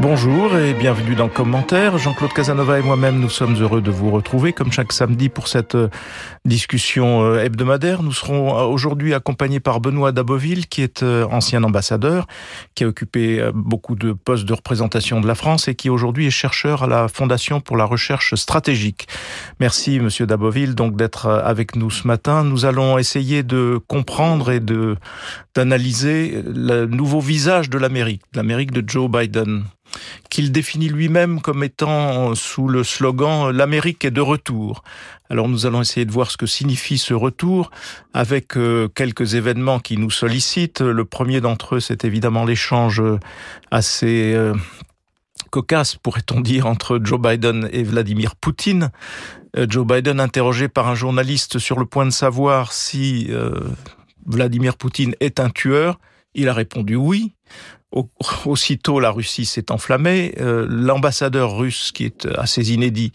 [0.00, 1.98] Bonjour et bienvenue dans Commentaire.
[1.98, 5.76] Jean-Claude Casanova et moi-même, nous sommes heureux de vous retrouver comme chaque samedi pour cette
[5.76, 5.88] euh,
[6.44, 8.02] discussion euh, hebdomadaire.
[8.02, 12.26] Nous serons euh, aujourd'hui accompagnés par Benoît Daboville, qui est ancien ambassadeur,
[12.74, 16.30] qui a occupé beaucoup de postes de représentation de la France et qui aujourd'hui est
[16.30, 19.08] chercheur à la Fondation pour la recherche stratégique.
[19.60, 22.44] Merci, monsieur Daboville, donc d'être avec nous ce matin.
[22.44, 24.96] Nous allons essayer de comprendre et de
[25.54, 29.62] d'analyser le nouveau visage de l'Amérique, l'Amérique de Joe Biden
[30.30, 34.82] qu'il définit lui-même comme étant sous le slogan L'Amérique est de retour.
[35.30, 37.70] Alors nous allons essayer de voir ce que signifie ce retour
[38.12, 40.80] avec euh, quelques événements qui nous sollicitent.
[40.80, 43.02] Le premier d'entre eux, c'est évidemment l'échange
[43.70, 44.54] assez euh,
[45.50, 48.90] cocasse, pourrait-on dire, entre Joe Biden et Vladimir Poutine.
[49.56, 53.30] Euh, Joe Biden interrogé par un journaliste sur le point de savoir si
[54.26, 55.98] Vladimir Poutine est un tueur.
[56.34, 57.34] Il a répondu oui.
[58.44, 60.34] Aussitôt, la Russie s'est enflammée.
[60.40, 63.12] Euh, l'ambassadeur russe, qui est assez inédit,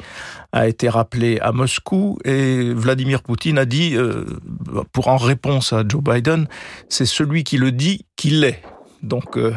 [0.54, 4.26] a été rappelé à Moscou et Vladimir Poutine a dit, euh,
[4.94, 6.48] pour en réponse à Joe Biden,
[6.88, 8.62] c'est celui qui le dit qu'il l'est
[9.04, 9.54] donc euh,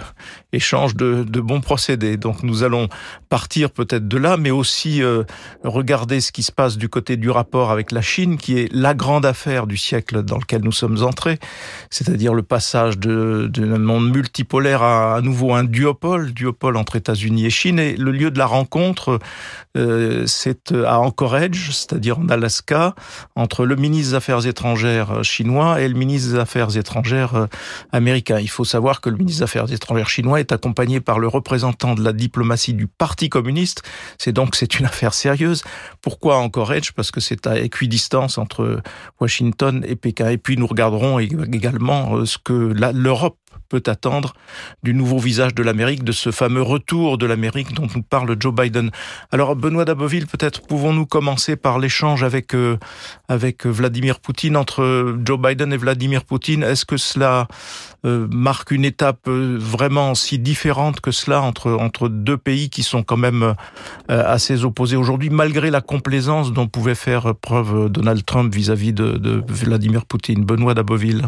[0.53, 2.17] échange de, de, bons procédés.
[2.17, 2.89] Donc nous allons
[3.33, 5.23] partir peut-être de là, mais aussi euh,
[5.65, 8.93] regarder ce qui se passe du côté du rapport avec la Chine, qui est la
[8.93, 11.39] grande affaire du siècle dans lequel nous sommes entrés,
[11.89, 17.51] c'est-à-dire le passage d'un monde multipolaire à à nouveau un duopole, duopole entre États-Unis et
[17.51, 17.79] Chine.
[17.79, 19.19] Et le lieu de la rencontre,
[19.79, 22.95] euh, c'est à Anchorage, c'est-à-dire en Alaska,
[23.35, 27.49] entre le ministre des Affaires étrangères chinois et le ministre des Affaires étrangères
[27.93, 28.39] américain.
[28.41, 31.95] Il faut savoir que le ministre des Affaires étrangères chinois est accompagné par le représentant
[31.95, 33.83] de la diplomatie du Parti communiste.
[34.19, 35.62] C'est donc c'est une affaire sérieuse.
[36.01, 38.81] Pourquoi Anchorage Parce que c'est à équidistance entre
[39.20, 40.31] Washington et Pékin.
[40.31, 43.37] Et puis nous regarderons également euh, ce que l'Europe
[43.73, 44.34] peut attendre
[44.83, 48.55] du nouveau visage de l'Amérique, de ce fameux retour de l'Amérique dont nous parle Joe
[48.55, 48.91] Biden.
[49.30, 52.77] Alors Benoît Daboville, peut-être pouvons-nous commencer par l'échange avec euh,
[53.29, 56.63] avec Vladimir Poutine entre Joe Biden et Vladimir Poutine.
[56.63, 57.48] Est-ce que cela
[58.05, 62.83] euh, marque une étape euh, vraiment si différente que cela entre entre deux pays qui
[62.83, 63.55] sont quand même
[64.08, 69.42] assez opposés aujourd'hui, malgré la complaisance dont pouvait faire preuve Donald Trump vis-à-vis de, de
[69.48, 70.45] Vladimir Poutine?
[70.45, 71.27] Benoît Daboville.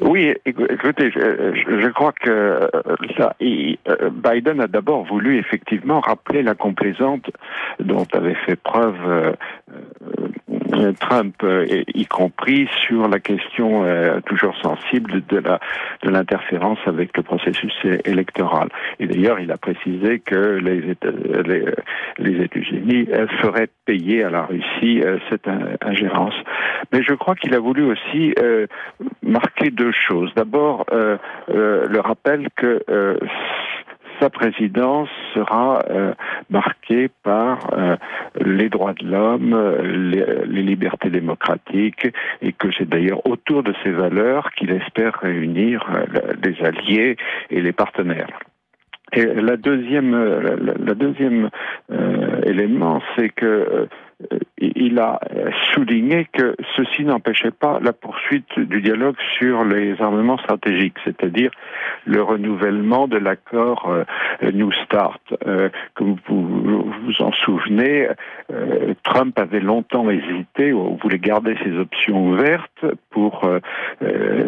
[0.00, 2.68] Oui, écoutez, je, crois que euh,
[3.16, 7.30] ça, euh, Biden a d'abord voulu effectivement rappeler la complaisante
[7.78, 9.32] dont avait fait preuve euh,
[11.00, 11.34] Trump,
[11.94, 13.84] y compris sur la question
[14.26, 15.60] toujours sensible de la
[16.02, 17.72] de l'interférence avec le processus
[18.04, 18.68] électoral.
[18.98, 23.08] Et d'ailleurs, il a précisé que les États-Unis
[23.40, 25.48] feraient payer à la Russie cette
[25.82, 26.34] ingérence.
[26.92, 28.34] Mais je crois qu'il a voulu aussi
[29.22, 30.32] marquer deux choses.
[30.36, 31.16] D'abord, euh,
[31.50, 33.16] euh, le rappel que euh,
[34.20, 35.82] sa présidence sera
[36.50, 37.58] marquée par
[38.40, 39.56] les droits de l'homme,
[40.10, 42.08] les, libertés démocratiques,
[42.42, 45.84] et que c'est d'ailleurs autour de ces valeurs qu'il espère réunir
[46.42, 47.16] les alliés
[47.50, 48.28] et les partenaires.
[49.12, 51.50] Et la deuxième, la, deuxième
[52.44, 53.86] élément, c'est que euh,
[54.58, 55.20] il a
[55.72, 61.50] souligné que ceci n'empêchait pas la poursuite du dialogue sur les armements stratégiques, c'est-à-dire
[62.06, 64.04] le renouvellement de l'accord euh,
[64.52, 65.20] New Start.
[65.46, 68.08] Euh, comme vous vous en souvenez,
[69.02, 73.48] Trump avait longtemps hésité, ou voulait garder ses options ouvertes pour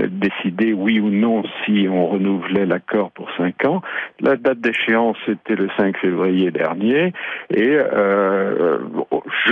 [0.09, 3.83] décider oui ou non si on renouvelait l'accord pour cinq ans.
[4.21, 7.13] La date d'échéance était le 5 février dernier,
[7.51, 7.77] et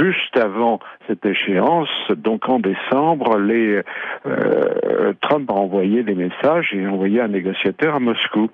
[0.05, 7.21] juste avant cette échéance, donc en décembre, euh, Trump a envoyé des messages et envoyé
[7.21, 8.49] un négociateur à Moscou.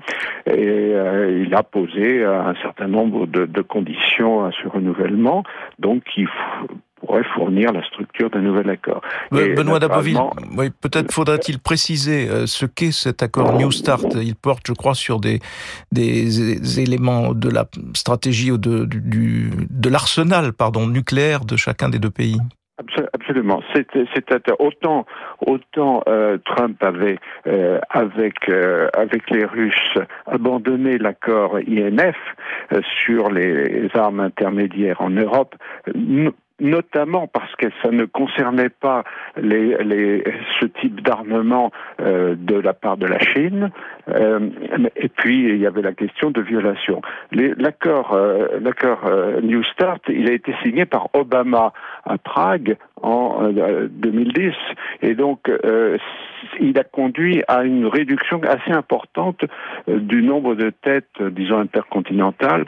[0.47, 5.43] Et euh, il a posé un certain nombre de, de conditions à ce renouvellement,
[5.78, 6.28] donc il
[7.00, 9.00] pourrait fournir la structure d'un nouvel accord.
[9.31, 10.19] Benoît Daboville,
[10.56, 14.15] oui, peut-être faudrait-il préciser euh, ce qu'est cet accord New Start.
[14.15, 15.41] Il porte, je crois, sur des,
[15.92, 17.65] des éléments de la
[17.95, 22.39] stratégie ou de, du, de l'arsenal pardon, nucléaire de chacun des deux pays.
[23.13, 23.60] Absolument.
[24.59, 25.04] Autant
[25.47, 28.48] autant euh, Trump avait euh, avec
[28.95, 32.16] avec les Russes abandonné l'accord INF
[33.04, 35.54] sur les armes intermédiaires en Europe
[36.60, 39.04] notamment parce que ça ne concernait pas
[39.36, 40.24] les, les,
[40.60, 41.71] ce type d'armement
[42.01, 43.71] euh, de la part de la Chine,
[44.97, 47.03] et puis il y avait la question de violation.
[47.33, 51.72] L'accord, euh, euh, New Start, il a été signé par Obama
[52.04, 54.53] à Prague en 2010, euh,
[55.03, 55.97] et donc euh,
[56.59, 59.45] il a conduit à une réduction assez importante
[59.86, 62.66] du nombre de têtes, disons intercontinentales,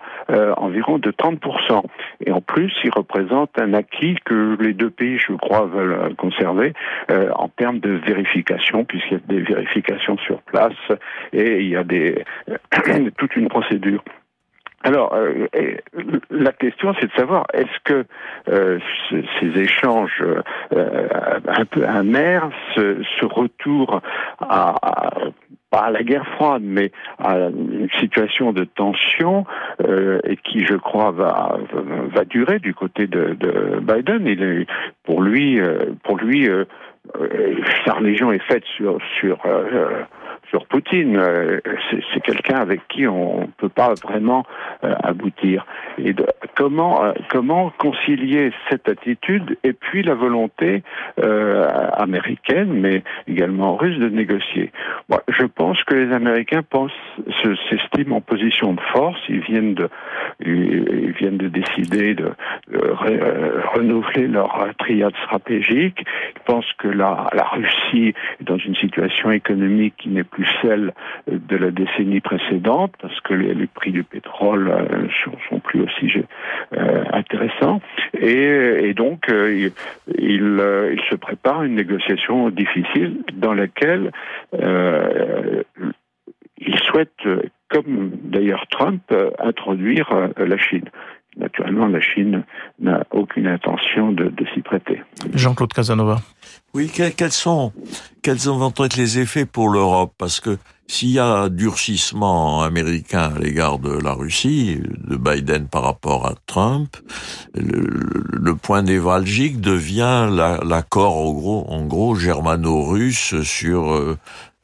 [0.56, 1.82] environ de 30%.
[2.24, 6.74] Et en plus, il représente un acquis que les deux pays, je crois, veulent conserver
[7.08, 10.72] en termes de vérification, puisqu'il y a des vérifications sur place
[11.32, 12.24] et il y a des,
[13.16, 14.02] toute une procédure.
[14.84, 15.46] Alors, euh,
[16.30, 18.04] la question, c'est de savoir est-ce que
[18.48, 18.78] euh,
[19.10, 20.22] ces échanges
[20.72, 21.08] euh,
[21.46, 24.00] un peu amers, ce, ce retour
[24.40, 24.74] à,
[25.70, 29.46] pas à la guerre froide, mais à une situation de tension
[30.24, 31.56] et qui, je crois, va
[32.12, 34.66] va durer du côté de, de Biden.
[35.04, 35.60] Pour lui,
[36.04, 36.46] pour lui,
[37.86, 39.38] sa religion est faite sur sur
[40.52, 41.16] sur Poutine.
[41.16, 41.60] Euh,
[42.12, 44.44] c'est quelqu'un avec qui on ne peut pas vraiment
[44.84, 45.66] euh, aboutir.
[45.98, 46.14] Et
[46.54, 50.82] comment euh, comment concilier cette attitude et puis la volonté
[51.96, 54.72] américaine, mais également russe, de négocier?
[55.28, 56.92] Je pense que les Américains pensent
[57.70, 59.18] s'estiment en position de force.
[59.28, 59.88] Ils viennent de
[60.44, 62.32] ils viennent de décider de,
[63.74, 66.04] renouveler leur triade stratégique.
[66.36, 70.92] Ils pensent que la, la Russie est dans une situation économique qui n'est plus celle
[71.26, 76.12] de la décennie précédente, parce que les, prix du pétrole euh, sont, sont, plus aussi
[76.74, 77.80] euh, intéressants.
[78.14, 79.72] Et, donc, euh, il,
[80.18, 84.12] il, se prépare une négociation difficile dans laquelle
[86.58, 87.10] il souhaite,
[87.68, 89.02] comme d'ailleurs Trump,
[89.38, 90.88] introduire la Chine.
[91.36, 92.44] Naturellement, la Chine
[92.78, 95.02] n'a aucune intention de, de s'y prêter.
[95.34, 96.20] Jean-Claude Casanova.
[96.74, 97.72] Oui, quels sont,
[98.22, 100.12] quels vont être les effets pour l'Europe?
[100.18, 105.84] Parce que s'il y a durcissement américain à l'égard de la Russie, de Biden par
[105.84, 106.96] rapport à Trump,
[107.54, 114.18] le, point névralgique devient l'accord en gros, en gros germano-russe sur euh,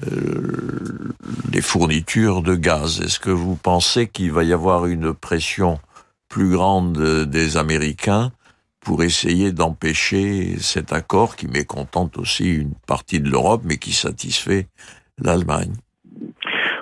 [0.07, 1.15] euh,
[1.53, 3.01] les fournitures de gaz.
[3.01, 5.79] Est-ce que vous pensez qu'il va y avoir une pression
[6.29, 8.31] plus grande des Américains
[8.81, 14.67] pour essayer d'empêcher cet accord qui mécontente aussi une partie de l'Europe, mais qui satisfait
[15.23, 15.75] l'Allemagne.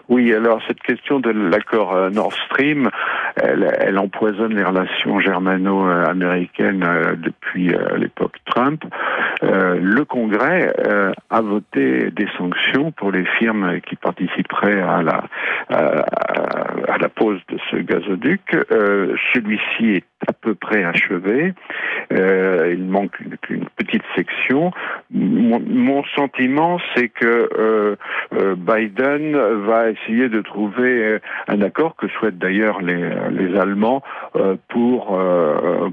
[0.09, 2.91] Oui, alors cette question de l'accord euh, Nord Stream,
[3.35, 8.85] elle, empoisonne les relations germano-américaines euh, depuis euh, l'époque Trump.
[9.43, 10.73] Le Congrès
[11.31, 15.25] a voté des sanctions pour les firmes qui participeraient à la
[15.69, 18.41] à, la pose de ce gazoduc.
[19.35, 21.55] Celui-ci est à peu près achevé.
[22.11, 24.73] il manque une, petite section.
[25.11, 27.97] Mon, sentiment, c'est que
[28.57, 29.37] Biden
[29.67, 31.19] va essayer de trouver euh,
[31.49, 34.03] un accord que souhaitent d'ailleurs les, euh, Allemands
[34.37, 35.19] euh, pour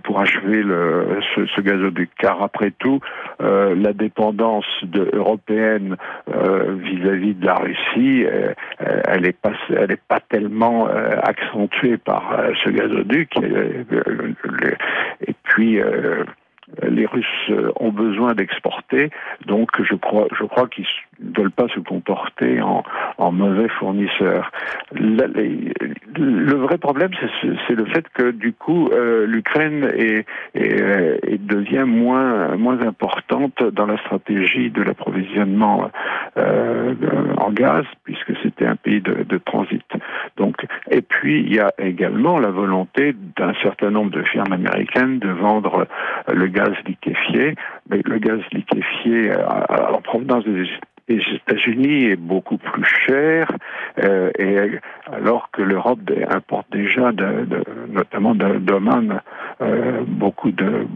[0.03, 2.09] pour achever le, ce, gazoduc.
[2.17, 2.99] Car après tout,
[3.39, 4.65] la dépendance
[5.13, 5.95] européenne
[6.27, 8.25] vis-à-vis de la Russie,
[8.79, 9.53] elle est pas
[10.07, 13.33] pas tellement accentuée par ce gazoduc.
[15.27, 15.79] Et, puis
[16.81, 19.09] les Russes ont besoin d'exporter,
[19.45, 20.87] donc je crois, je crois qu'ils
[21.35, 22.83] veulent pas se comporter en,
[23.31, 24.51] mauvais fournisseurs.
[24.91, 27.11] Le, vrai problème,
[27.41, 33.85] c'est le fait que du coup, euh, l'Ukraine est, est, devient moins moins importante dans
[33.85, 35.89] la stratégie de l'approvisionnement
[36.37, 36.93] euh,
[37.37, 39.83] en gaz, puisque c'était un pays de, transit.
[40.37, 40.55] Donc,
[40.89, 45.29] et puis il y a également la volonté d'un certain nombre de firmes américaines de
[45.29, 45.87] vendre
[46.31, 47.55] le gaz liquéfié,
[47.89, 49.45] mais le gaz liquéfié euh,
[49.93, 50.65] en provenance des
[51.07, 53.51] les États-Unis est beaucoup plus cher,
[54.03, 54.79] euh, et
[55.11, 59.21] alors que l'Europe importe déjà, de, de, notamment d'Oman,
[59.61, 60.87] euh, beaucoup de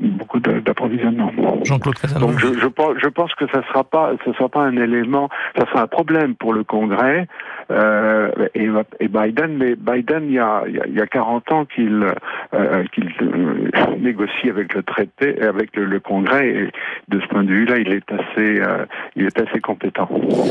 [0.00, 1.32] beaucoup d'approvisionnement.
[1.64, 4.76] Jean-Claude Donc je, je, pense, je pense que ça sera pas, ça sera pas un
[4.76, 7.26] élément, ça sera un problème pour le Congrès
[7.70, 8.68] euh, et,
[9.00, 9.56] et, Biden.
[9.56, 12.06] Mais Biden, il y a, il y a 40 ans qu'il
[12.54, 16.48] euh, qu'il euh, négocie avec le traité, avec le, le, Congrès.
[16.48, 16.70] Et
[17.08, 20.08] de ce point de vue-là, il est assez, euh, il est assez compétent.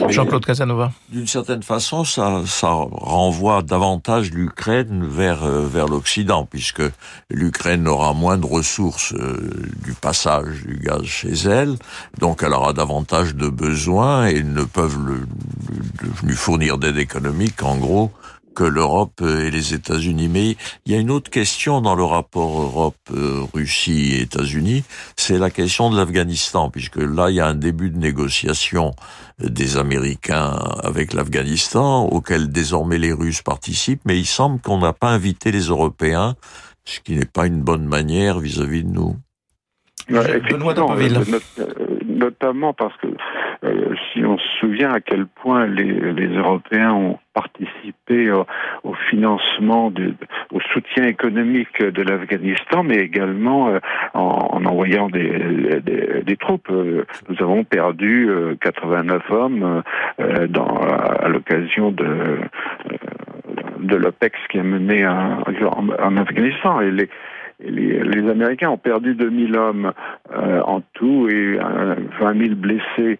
[0.10, 0.92] Jean-Claude Casanova.
[1.10, 6.84] D'une certaine façon, ça, ça renvoie davantage l'Ukraine vers vers l'Occident, puisque
[7.32, 11.76] l'Ukraine aura moins de ressources du passage du gaz chez elle,
[12.20, 15.26] donc elle aura davantage de besoins et ils ne peuvent le,
[16.24, 18.12] lui fournir d'aide économique, en gros,
[18.58, 20.28] que l'Europe et les États-Unis.
[20.28, 24.84] Mais il y a une autre question dans le rapport Europe-Russie-États-Unis,
[25.16, 28.94] c'est la question de l'Afghanistan, puisque là, il y a un début de négociation
[29.40, 35.12] des Américains avec l'Afghanistan, auquel désormais les Russes participent, mais il semble qu'on n'a pas
[35.12, 36.34] invité les Européens,
[36.84, 39.16] ce qui n'est pas une bonne manière vis-à-vis de nous.
[40.10, 40.74] Benoît
[42.06, 43.08] notamment parce que
[43.64, 48.46] euh, si on se souvient à quel point les, les Européens ont participé au,
[48.84, 50.14] au financement, de,
[50.52, 53.80] au soutien économique de l'Afghanistan, mais également euh,
[54.14, 56.70] en, en, envoyant des, des, des, troupes.
[56.70, 58.30] Euh, nous avons perdu
[58.62, 59.84] 89 hommes
[60.50, 62.40] dans, à l'occasion de
[63.80, 65.44] de l'OPEX qui a mené en,
[66.00, 66.82] en Afghanistan.
[66.82, 67.10] Et les,
[67.60, 69.92] les, les, Américains ont perdu 2000 hommes
[70.32, 73.20] euh, en tout et euh, 20 000 blessés,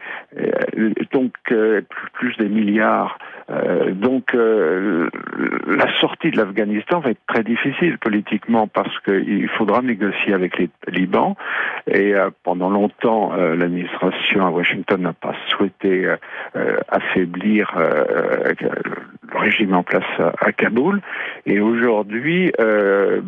[1.12, 1.82] donc euh,
[2.14, 3.18] plus des milliards.
[3.50, 5.10] Euh, donc euh,
[5.66, 10.70] la sortie de l'Afghanistan va être très difficile politiquement parce qu'il faudra négocier avec les
[10.86, 11.36] talibans
[11.88, 12.14] et
[12.44, 16.14] pendant longtemps l'administration à Washington n'a pas souhaité
[16.90, 17.74] affaiblir
[19.32, 21.02] le régime en place à, Kaboul
[21.46, 22.52] et aujourd'hui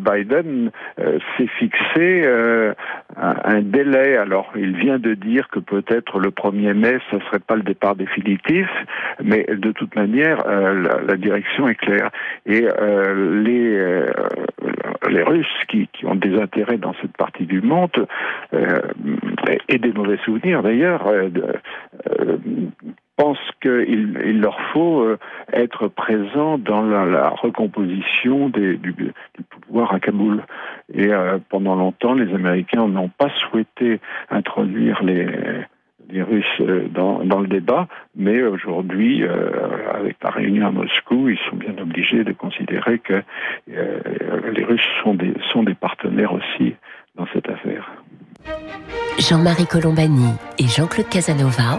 [0.00, 2.72] Biden euh, s'est fixé euh,
[3.16, 4.16] un, un, délai.
[4.16, 7.62] Alors, il vient de dire que peut-être le 1er mai, ce ne serait pas le
[7.62, 8.66] départ définitif,
[9.22, 12.10] mais de toute manière, euh, la, la, direction est claire.
[12.46, 14.04] Et les,
[15.08, 18.06] les Russes qui, qui, ont des intérêts dans cette partie du monde,
[19.68, 21.06] et des mauvais souvenirs d'ailleurs,
[23.20, 25.18] pensent qu'il il leur faut euh,
[25.52, 28.80] être présent dans la, recomposition du,
[29.66, 30.42] pouvoir à Kaboul.
[30.94, 34.00] Et euh, pendant longtemps, les Américains n'ont pas souhaité
[34.30, 35.26] introduire les,
[36.12, 37.86] Russes euh, dans, le débat,
[38.16, 39.22] mais aujourd'hui,
[39.94, 43.22] avec la réunion à Moscou, ils sont bien obligés de considérer que
[43.68, 46.74] les Russes sont des, sont des partenaires aussi
[47.16, 47.92] dans cette affaire.
[49.20, 51.78] Jean-Marie Colombani et Jean-Claude Casanova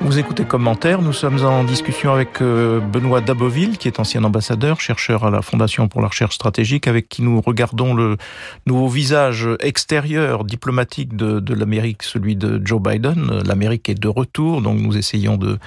[0.00, 4.78] Vous écoutez Commentaire, nous sommes en discussion avec euh, Benoît Daboville, qui est ancien ambassadeur,
[4.78, 8.18] chercheur à la Fondation pour la recherche stratégique, avec qui nous regardons le
[8.66, 13.40] nouveau visage extérieur diplomatique de, de l'Amérique, celui de Joe Biden.
[13.46, 15.58] L'Amérique est de retour, donc nous essayons de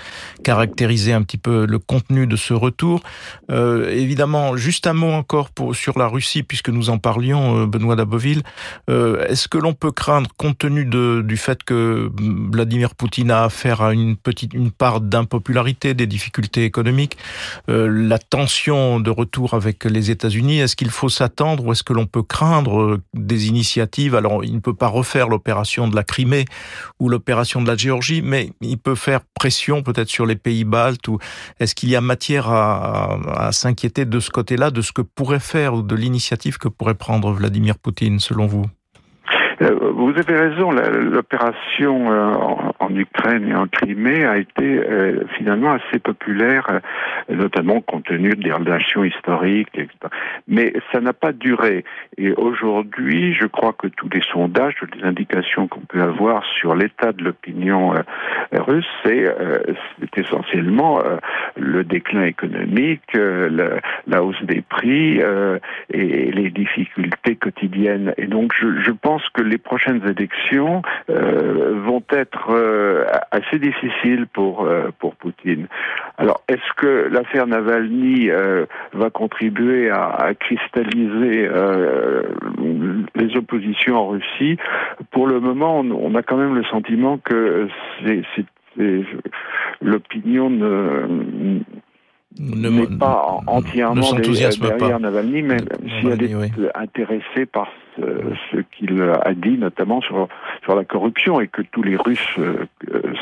[0.44, 3.02] caractériser un petit peu le contenu de ce retour.
[3.50, 7.66] Euh, évidemment, juste un mot encore pour, sur la Russie, puisque nous en parlions, euh,
[7.66, 8.44] Benoît Daboville.
[8.92, 12.12] Euh, Est-ce que l'on peut craindre, compte tenu de, du fait que
[12.54, 14.16] Vladimir Poutine a affaire à une
[14.54, 17.18] une part d'impopularité, des difficultés économiques,
[17.70, 20.60] euh, la tension de retour avec les États-Unis.
[20.60, 24.16] Est-ce qu'il faut s'attendre ou est-ce que l'on peut craindre euh, des initiatives?
[24.16, 26.46] Alors, il ne peut pas refaire l'opération de la Crimée
[27.00, 31.08] ou l'opération de la Géorgie, mais il peut faire pression peut-être sur les pays baltes.
[31.08, 31.20] Ou
[31.60, 35.74] est-ce qu'il y a matière à, s'inquiéter de ce côté-là, de ce que pourrait faire
[35.74, 38.66] ou de l'initiative que pourrait prendre Vladimir Poutine, selon vous?
[39.60, 42.34] Vous avez raison, l'opération euh,
[42.80, 46.80] en Ukraine et en Crimée a été euh, finalement assez populaire,
[47.30, 49.92] notamment compte tenu des relations historiques, etc.
[50.48, 51.84] Mais ça n'a pas duré.
[52.18, 56.74] Et aujourd'hui, je crois que tous les sondages, toutes les indications qu'on peut avoir sur
[56.74, 57.94] l'état de l'opinion
[58.54, 59.26] russe, c'est
[60.16, 61.02] essentiellement
[61.58, 65.22] le déclin économique, la, hausse des prix
[65.94, 68.14] et les difficultés quotidiennes.
[68.18, 74.64] Et donc, je pense que les prochaines élections euh, vont être euh, assez difficiles pour
[74.64, 75.68] euh, pour Poutine.
[76.18, 78.30] Alors, est-ce que l'affaire Navalny
[78.94, 81.50] va contribuer à, cristalliser
[83.16, 84.58] les oppositions en Russie?
[85.12, 87.68] Pour le moment, on, on, a quand même le sentiment que
[88.06, 88.24] c'est
[89.82, 91.60] l'opinion ne
[92.38, 95.00] n'est pas entièrement derrière pas.
[95.00, 95.58] Navalny, mais
[96.00, 96.52] si elle est oui.
[96.76, 98.02] intéressée par ce,
[98.52, 100.28] ce qu'il a dit, notamment sur,
[100.64, 102.68] sur la corruption, et que tous les Russes euh,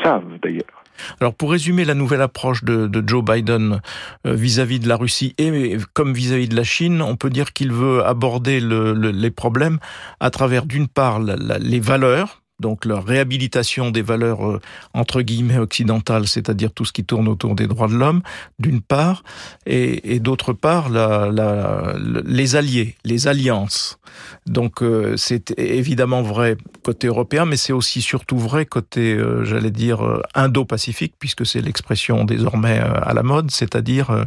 [0.02, 0.84] savent d'ailleurs.
[1.20, 3.80] Alors pour résumer la nouvelle approche de, de Joe Biden
[4.24, 7.30] vis-à-vis euh, -vis de la Russie et comme vis-à-vis -vis de la Chine, on peut
[7.30, 9.78] dire qu'il veut aborder le, le, les problèmes
[10.18, 14.60] à travers d'une part la, la, les valeurs, donc la réhabilitation des valeurs euh,
[14.94, 18.22] entre guillemets occidentales, c'est-à-dire tout ce qui tourne autour des droits de l'homme,
[18.58, 19.22] d'une part,
[19.66, 23.98] et, d'autre part la, les alliés, les alliances.
[24.46, 29.70] Donc euh, c'est évidemment vrai côté européen, mais c'est aussi surtout vrai côté, euh, j'allais
[29.70, 34.26] dire, euh, indo-pacifique, puisque c'est l'expression désormais à la mode, c'est-à-dire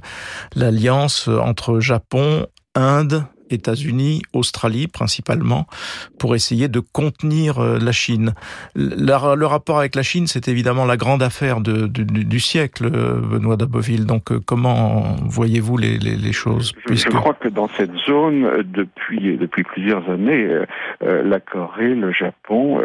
[0.55, 5.65] l'alliance entre Japon, Inde États-Unis, Australie principalement,
[6.19, 8.33] pour essayer de contenir euh, la Chine.
[8.75, 13.57] Le, rapport avec la Chine, c'est évidemment la grande affaire de, du siècle, euh, Benoît
[13.57, 14.05] Daboville.
[14.05, 19.63] Donc comment voyez-vous les, les, les, choses Je crois que dans cette zone, depuis, depuis
[19.63, 20.47] plusieurs années,
[21.01, 22.81] la Corée, le Japon,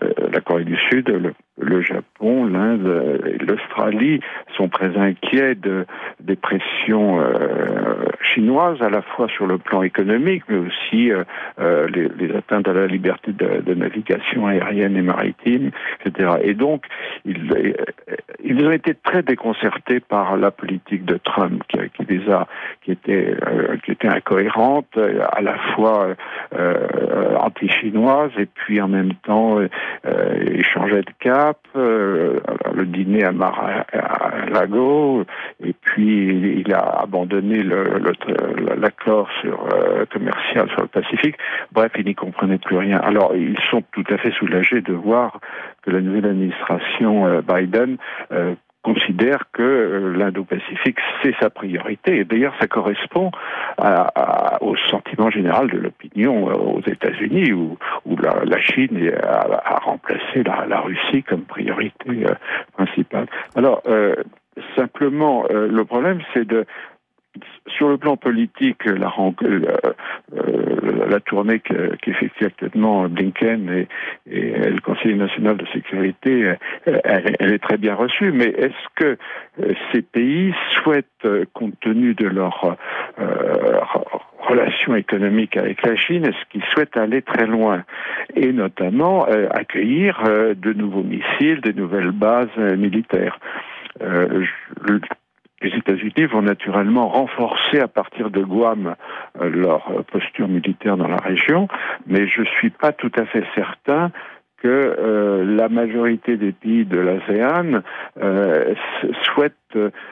[0.00, 4.20] la Corée du Sud, le le Japon, l'Inde et l'Australie
[4.56, 5.86] sont très inquiets de,
[6.20, 11.24] des pressions euh, chinoises, à la fois sur le plan économique, mais aussi euh,
[11.60, 15.70] euh, les, atteintes à la liberté de, navigation aérienne et maritime,
[16.04, 16.34] etc.
[16.42, 16.84] Et donc,
[17.24, 22.46] ils, ont été très déconcertés par la politique de Trump, qui, les a,
[22.82, 23.36] qui était,
[24.04, 24.98] incohérente,
[25.32, 26.14] à la fois
[27.38, 31.12] anti-chinoise et puis en même temps, ils changeaient de
[31.76, 32.40] euh,
[32.74, 35.24] le dîner à Mar-a-Lago,
[35.64, 37.62] et puis il a abandonné
[38.76, 41.36] l'accord euh, commercial sur le Pacifique.
[41.72, 42.98] Bref, il n'y comprenait plus rien.
[42.98, 45.40] Alors, ils sont tout à fait soulagés de voir
[45.82, 47.96] que la nouvelle administration euh, Biden
[48.82, 52.18] considère que euh, l'Indo-Pacifique, c'est sa priorité.
[52.18, 53.30] Et d'ailleurs, ça correspond
[54.60, 57.76] au sentiment général de l'opinion euh, aux États-Unis, où,
[58.16, 62.34] la, Chine a, remplacé la, Russie comme priorité euh,
[62.72, 63.26] principale.
[63.54, 63.82] Alors,
[64.76, 66.66] simplement, le problème, c'est de
[67.66, 69.60] sur le plan politique, la, euh,
[70.34, 73.88] euh, la tournée qu'effectue actuellement Blinken et,
[74.26, 78.32] le Conseil national de sécurité, elle, est très bien reçue.
[78.32, 79.16] Mais est-ce que
[79.62, 81.06] euh, ces pays souhaitent,
[81.52, 82.76] compte tenu de leur
[84.38, 87.84] relation économique avec la Chine, est-ce qu'ils souhaitent aller très loin
[88.34, 93.38] et notamment accueillir de nouveaux missiles, de nouvelles bases militaires?
[95.62, 98.94] Les États-Unis vont naturellement renforcer à partir de Guam
[99.40, 101.68] euh, leur posture militaire dans la région,
[102.06, 104.10] mais je suis pas tout à fait certain
[104.62, 107.82] que euh, la majorité des pays de l'ASEAN
[108.22, 108.74] euh,
[109.22, 109.54] souhaitent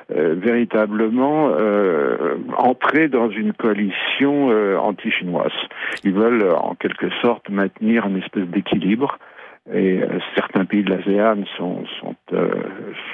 [0.09, 1.51] véritablement
[2.57, 5.51] entrer dans une coalition anti-chinoise.
[6.05, 9.19] Ils veulent en quelque sorte maintenir une espèce d'équilibre
[9.73, 12.49] et euh, certains pays de l'ASEAN sont, sont, euh,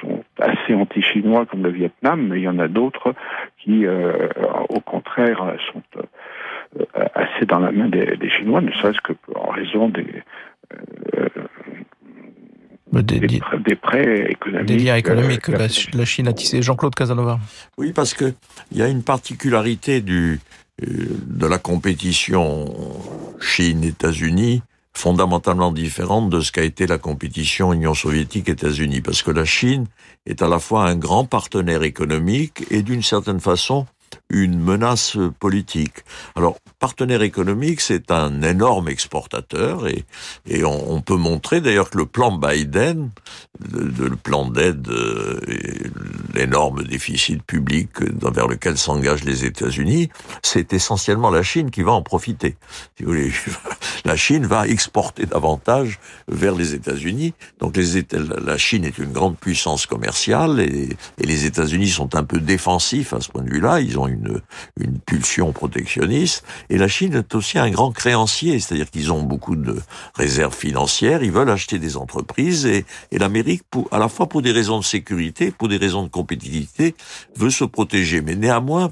[0.01, 3.13] sont assez anti-chinois comme le Vietnam, mais il y en a d'autres
[3.59, 4.29] qui, euh,
[4.69, 5.81] au contraire, sont
[7.13, 10.05] assez dans la main des, des Chinois, ne serait-ce qu'en raison des,
[12.93, 14.65] des, des, des, prêts économiques.
[14.65, 16.61] Des liens économiques que la, la, Chine a tissé.
[16.61, 17.39] Jean-Claude Casanova.
[17.77, 18.33] Oui, parce qu'il
[18.71, 20.39] y a une particularité du,
[20.81, 22.65] de la compétition
[23.41, 24.63] Chine-États-Unis
[24.95, 29.85] fondamentalement différente de ce qu'a été la compétition Union soviétique-États-Unis, parce que la Chine
[30.25, 33.85] est à la fois un grand partenaire économique et d'une certaine façon
[34.29, 36.03] une menace politique.
[36.35, 40.05] Alors, partenaire économique, c'est un énorme exportateur et,
[40.47, 43.11] et on, peut montrer d'ailleurs que le plan Biden,
[43.71, 45.39] le plan d'aide, euh,
[46.33, 50.09] l'énorme déficit public vers lequel s'engagent les États-Unis,
[50.41, 52.57] c'est essentiellement la Chine qui va en profiter.
[52.97, 53.31] Si vous voulez,
[54.05, 57.33] la Chine va exporter davantage vers les États-Unis.
[57.59, 60.89] Donc les États, la Chine est une grande puissance commerciale et,
[61.19, 63.79] et les États-Unis sont un peu défensifs à ce point de vue-là.
[63.79, 64.41] Ils ont une,
[64.79, 66.43] une pulsion protectionniste.
[66.69, 69.77] Et la Chine est aussi un grand créancier, c'est-à-dire qu'ils ont beaucoup de
[70.15, 73.44] réserves financières, ils veulent acheter des entreprises et, et l'Amérique,
[73.91, 76.95] à la fois pour des raisons de sécurité, pour des raisons de compétitivité,
[77.35, 78.21] veut se protéger.
[78.21, 78.91] Mais néanmoins,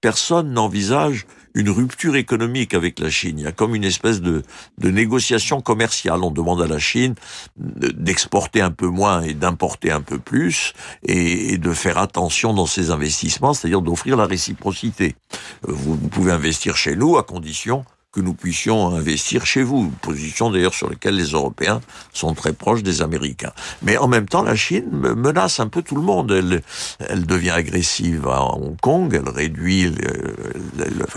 [0.00, 3.38] personne n'envisage une rupture économique avec la Chine.
[3.38, 4.42] Il y a comme une espèce de,
[4.78, 6.22] de négociation commerciale.
[6.22, 7.14] On demande à la Chine
[7.56, 12.90] d'exporter un peu moins et d'importer un peu plus et, de faire attention dans ses
[12.90, 15.14] investissements, c'est-à-dire d'offrir la réciprocité.
[15.62, 20.50] Vous, vous pouvez investir chez nous à condition que nous puissions investir chez vous, position
[20.50, 21.80] d'ailleurs sur laquelle les Européens
[22.12, 23.52] sont très proches des Américains.
[23.82, 26.30] Mais en même temps, la Chine menace un peu tout le monde.
[26.30, 26.62] Elle,
[27.00, 29.92] elle devient agressive à Hong Kong, elle réduit,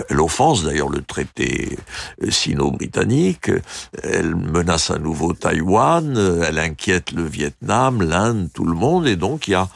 [0.09, 1.77] elle offense d'ailleurs le traité
[2.29, 3.51] sino-britannique,
[4.01, 9.47] elle menace à nouveau Taïwan, elle inquiète le Vietnam, l'Inde, tout le monde, et donc
[9.47, 9.67] il y a,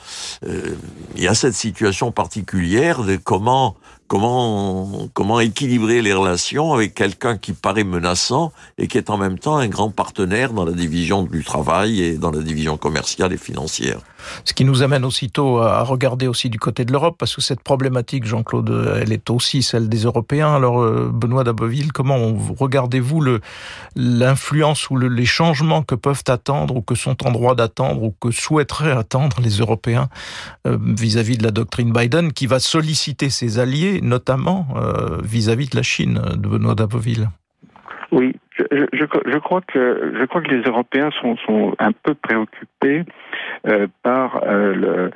[0.48, 0.76] euh,
[1.16, 3.76] il y a cette situation particulière de comment
[4.10, 9.58] comment équilibrer les relations avec quelqu'un qui paraît menaçant et qui est en même temps
[9.58, 14.00] un grand partenaire dans la division du travail et dans la division commerciale et financière.
[14.44, 17.62] Ce qui nous amène aussitôt à regarder aussi du côté de l'Europe, parce que cette
[17.62, 20.54] problématique, Jean-Claude, elle est aussi celle des Européens.
[20.54, 22.18] Alors, euh, Benoît Daboville, comment
[22.58, 23.24] regardez-vous
[23.96, 28.14] l'influence ou le, les changements que peuvent attendre ou que sont en droit d'attendre ou
[28.20, 30.10] que souhaiteraient attendre les Européens
[30.68, 34.68] euh, vis-à-vis -vis de la doctrine Biden, qui va solliciter ses alliés notamment
[35.24, 37.28] vis-à-vis de la Chine, de Benoît Daboville.
[38.12, 39.06] Oui, je,
[39.40, 43.06] crois que je crois que les Européens sont, sont un peu préoccupés
[44.04, 45.12] par le,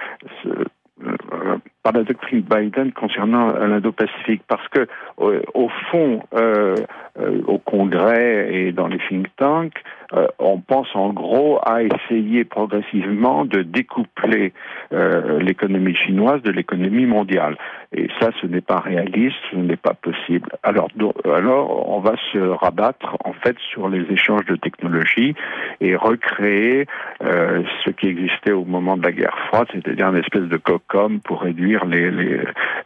[1.83, 6.75] par la doctrine Biden concernant l'Indo-Pacifique, parce que au fond, euh,
[7.19, 12.43] euh, au Congrès et dans les think tanks, euh, on pense en gros à essayer
[12.43, 14.53] progressivement de découpler
[14.93, 17.57] euh, l'économie chinoise de l'économie mondiale.
[17.95, 20.49] Et ça, ce n'est pas réaliste, ce n'est pas possible.
[20.63, 20.87] Alors,
[21.25, 25.35] alors, on va se rabattre en fait sur les échanges de technologies
[25.81, 26.85] et recréer
[27.23, 31.19] euh, ce qui existait au moment de la guerre froide, c'est-à-dire une espèce de COCOM
[31.21, 32.37] pour réduire les, les,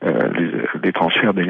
[0.02, 0.52] les,
[0.84, 1.48] les transferts des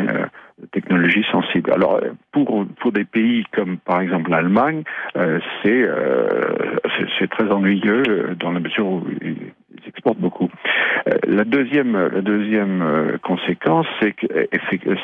[0.71, 1.71] technologies sensibles.
[1.71, 4.83] Alors pour pour des pays comme par exemple l'Allemagne,
[5.15, 6.41] euh, euh,
[6.97, 9.03] c'est c'est très ennuyeux euh, dans la mesure où
[9.81, 10.49] ils exportent beaucoup.
[11.25, 14.27] la deuxième la deuxième conséquence, c'est que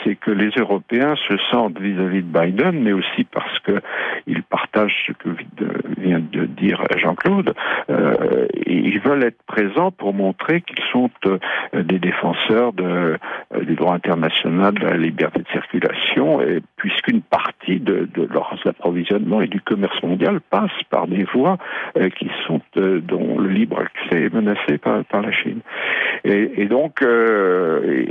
[0.04, 3.82] c'est que les Européens se sentent vis-à-vis de Biden, mais aussi parce que
[4.28, 5.30] ils partagent ce que
[5.98, 7.54] vient de dire Jean-Claude.
[8.66, 11.10] ils veulent être présents pour montrer qu'ils sont
[11.74, 18.28] des défenseurs du droit international, de la liberté de circulation, et puisqu'une partie de, de
[18.30, 21.58] leurs approvisionnements et du commerce mondial passe par des voies
[21.96, 25.62] euh, qui sont euh, dont le libre accès est menacé par, par la Chine.
[26.26, 28.06] Et, donc euh,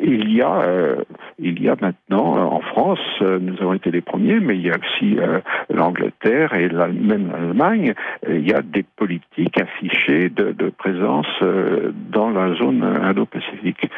[0.00, 0.96] il y a
[1.38, 4.76] il y a maintenant en France, nous avons été les premiers, mais il y a
[4.76, 5.16] aussi
[5.70, 7.94] l'Angleterre et la, même l'Allemagne,
[8.28, 11.26] il y a des politiques affichées de, de présence
[12.10, 13.88] dans la zone indo-pacifique.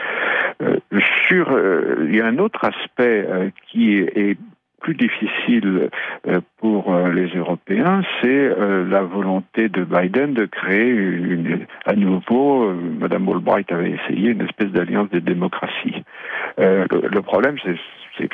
[1.29, 1.59] sur,
[2.07, 3.27] il y a un autre aspect
[3.69, 4.37] qui est
[4.85, 5.89] plus difficile
[6.29, 10.95] euh, pour euh, les Européens, c'est euh, la volonté de Biden de créer
[11.87, 12.71] à nouveau,
[13.01, 16.05] Madame Albright avait essayé une espèce d'alliance des démocraties.
[16.59, 18.29] Le, le, problème, c'est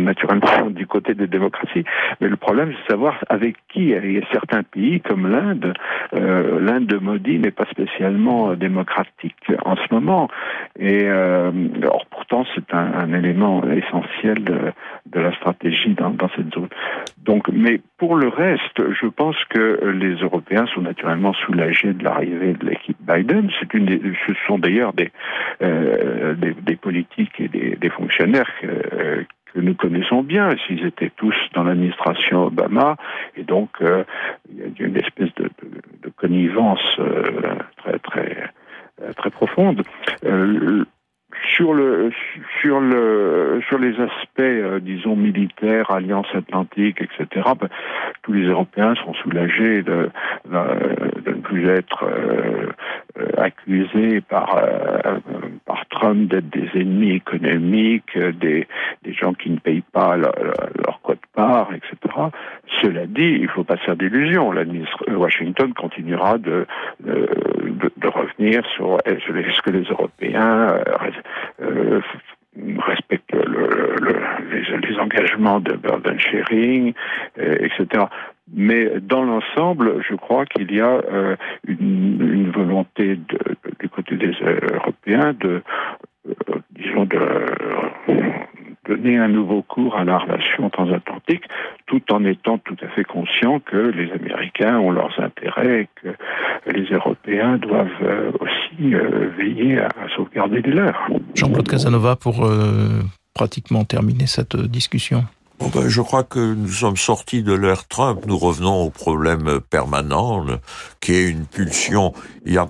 [0.00, 1.84] naturellement du côté des démocraties,
[2.20, 3.90] mais le problème c'est de savoir avec qui.
[3.90, 5.74] Il y a certains pays comme l'Inde,
[6.14, 10.28] euh, l'Inde de Modi n'est pas spécialement démocratique en ce moment,
[10.78, 11.50] et euh,
[11.84, 14.72] or pourtant c'est un, élément essentiel de,
[15.14, 16.68] la stratégie dans, cette zone.
[17.18, 22.54] Donc, mais pour le reste, je pense que les Européens sont naturellement soulagés de l'arrivée
[22.54, 23.50] de l'équipe Biden.
[23.60, 25.10] C'est une, ce sont d'ailleurs des,
[25.62, 29.22] euh, des, des politiques et des, des fonctionnaires euh,
[29.52, 32.96] que nous connaissons bien, s'ils étaient tous dans l'administration Obama,
[33.36, 34.04] et donc euh,
[34.50, 35.50] il y a une espèce de,
[36.16, 37.22] connivence euh,
[37.78, 38.50] très très
[39.02, 39.82] euh, très profonde.
[41.54, 42.12] Sur le
[42.60, 47.68] sur le sur les aspects disons militaires alliance atlantique etc ben,
[48.22, 50.10] tous les européens sont soulagés de
[50.48, 52.04] ne plus être
[53.38, 54.62] accusés par
[56.02, 58.66] Trump d'être des ennemis économiques des
[59.04, 60.34] des gens qui ne payent pas leur,
[60.84, 61.92] leur quote part etc
[62.80, 64.52] cela dit il faut pas faire d'illusions
[65.08, 66.66] Washington continuera de,
[67.00, 67.28] de,
[67.96, 70.76] de revenir sur est-ce que les Européens
[71.60, 72.00] euh,
[72.78, 76.92] respecte le, le, les, les, engagements de burden sharing,
[77.38, 78.04] euh, etc.
[78.52, 83.38] Mais dans l'ensemble, je crois qu'il y a euh, une, volonté de,
[83.80, 84.32] du côté des
[84.74, 85.62] Européens de,
[86.28, 86.32] euh,
[86.70, 87.06] disons,
[88.86, 91.44] donner un nouveau cours à la relation transatlantique,
[91.86, 96.08] tout en étant tout à fait conscient que les Américains ont leurs intérêts et que
[96.72, 101.08] les Européens doivent euh, aussi euh, veiller à, sauvegarder les leurs.
[101.34, 103.02] Jean-Claude Casanova, pour euh,
[103.34, 105.24] pratiquement terminer cette discussion.
[105.62, 108.24] Bon ben, je crois que nous sommes sortis de l'ère Trump.
[108.26, 110.44] Nous revenons au problème permanent,
[111.00, 112.12] qui est une pulsion.
[112.44, 112.68] Il y a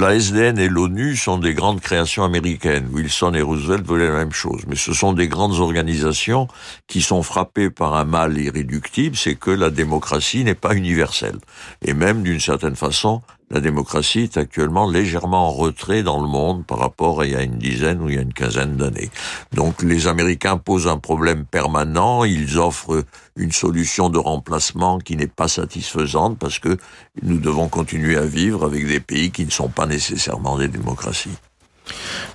[0.00, 2.88] la SDN et l'ONU sont des grandes créations américaines.
[2.90, 6.48] Wilson et Roosevelt voulaient la même chose, mais ce sont des grandes organisations
[6.88, 11.38] qui sont frappées par un mal irréductible, c'est que la démocratie n'est pas universelle.
[11.82, 16.64] Et même d'une certaine façon, la démocratie est actuellement légèrement en retrait dans le monde
[16.66, 19.10] par rapport à il y a une dizaine ou il y a une quinzaine d'années.
[19.52, 23.04] Donc les Américains posent un problème permanent, ils offrent
[23.36, 26.76] une solution de remplacement qui n'est pas satisfaisante parce que
[27.22, 31.36] nous devons continuer à vivre avec des pays qui ne sont pas nécessairement des démocraties.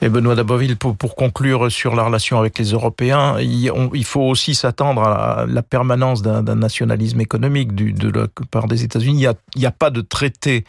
[0.02, 5.04] Et Benoît Daboville, pour, conclure sur la relation avec les Européens, il, faut aussi s'attendre
[5.04, 9.26] à la permanence d'un nationalisme économique du, de la part des États-Unis.
[9.56, 10.66] Il n'y a, pas de traité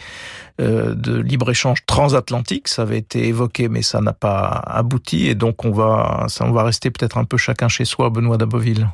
[0.61, 5.65] euh, de libre-échange transatlantique, ça avait été évoqué, mais ça n'a pas abouti, et donc
[5.65, 8.89] on va, on va rester peut-être un peu chacun chez soi, Benoît Daboville.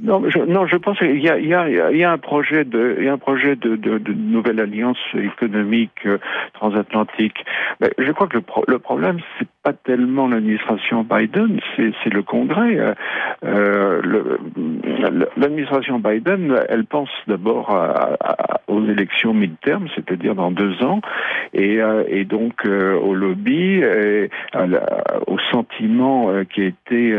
[0.00, 2.18] Non, je, non, je pense qu'il y a, il y, a, il y a un
[2.18, 6.18] projet de, il y a un projet de, de, de nouvelle alliance économique euh,
[6.54, 7.44] transatlantique.
[7.80, 12.22] Mais je crois que le, pro, le problème, c'est pas tellement l'administration Biden, c'est le
[12.22, 12.78] Congrès.
[12.78, 12.94] Euh,
[13.44, 14.36] euh
[15.36, 17.76] l'administration Biden, elle pense d'abord
[18.68, 21.00] aux élections mid-term, c'est-à-dire dans deux ans,
[21.54, 24.30] et, euh, et donc euh, au lobby, et
[25.26, 27.14] au sentiment qui a été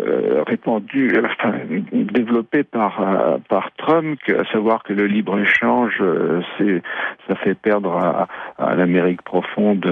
[0.00, 1.52] euh, répandu, enfin,
[1.92, 6.82] développé par euh, par Trump, à savoir que le libre échange, euh, c'est
[7.28, 8.26] ça fait perdre à,
[8.58, 9.86] à l'Amérique profonde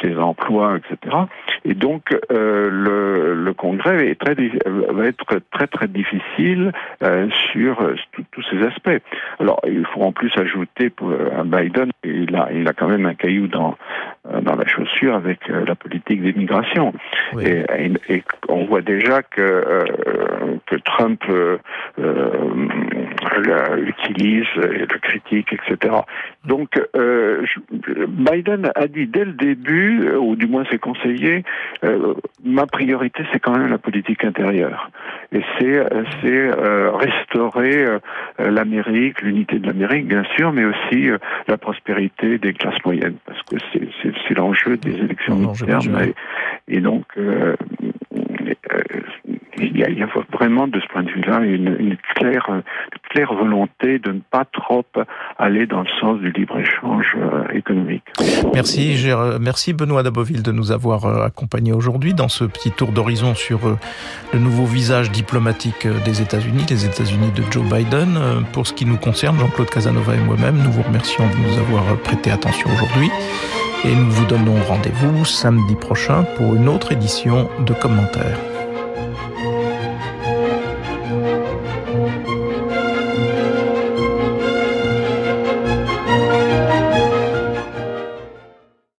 [0.00, 1.16] ses emplois, etc.
[1.64, 6.70] Et donc le, le Congrès est très va être très très difficile
[7.52, 7.76] sur
[8.30, 9.02] tous ces aspects.
[9.40, 13.06] Alors il faut en plus ajouter pour un Biden, il a il a quand même
[13.06, 13.76] un caillou dans
[14.42, 16.92] dans la chaussure avec la politique d'immigration.
[17.40, 19.84] Et, et, et on voit déjà que, euh,
[20.66, 21.58] que Trump euh,
[21.98, 25.94] euh, utilise et le critique, etc.
[26.44, 26.80] Donc
[28.08, 31.44] Biden a dit dès le début, ou du moins ses conseillers,
[32.44, 34.90] ma priorité c'est quand même la politique intérieure.
[35.32, 35.86] Et c'est
[36.22, 37.86] c'est restaurer
[38.38, 41.10] l'Amérique, l'unité de l'Amérique bien sûr, mais aussi
[41.46, 46.14] la prospérité des classes moyennes, parce que c'est l'enjeu des élections internes.
[46.68, 47.54] Et, et, donc euh,
[49.60, 54.44] il y, a, vraiment de ce point de vue-là une, claire, volonté de ne pas
[54.44, 54.84] trop
[55.38, 58.04] aller dans le sens du libre-échange euh, économique.
[58.54, 59.06] Merci,
[59.40, 63.60] merci Benoît Daboville de nous avoir euh, accompagnés aujourd'hui dans ce petit tour d'horizon sur
[64.32, 68.18] le nouveau visage diplomatique des États-Unis, les États-Unis de Joe Biden.
[68.52, 71.96] Pour ce qui nous concerne, Jean-Claude Casanova et moi-même, nous vous remercions de nous avoir
[71.98, 73.10] prêté attention aujourd'hui
[73.84, 78.49] et nous vous donnons rendez-vous samedi prochain pour une autre édition de commentaires.